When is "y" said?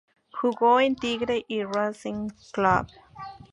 1.47-1.63